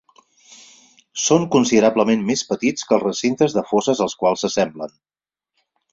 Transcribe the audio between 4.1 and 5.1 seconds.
quals s'assemblen.